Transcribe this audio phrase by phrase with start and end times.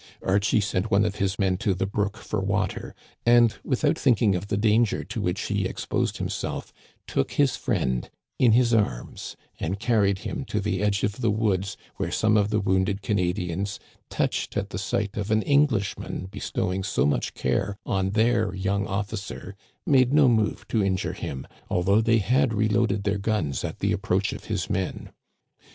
[0.23, 4.47] Archie sent one of his men to the brook for water, and, without thinking of
[4.47, 6.73] the danger to which he exposed himself,
[7.05, 8.09] took his friend
[8.39, 12.49] in his arms and carried him to the edge of the woods, where some of
[12.49, 13.77] the wounded Ca nadians,
[14.09, 18.87] touched at the sight of an Englishman bestow ing so much care on their young
[18.87, 19.55] officer,
[19.85, 24.33] made no move to injure him, although they had reloaded their guns at the approach
[24.33, 25.11] of his men.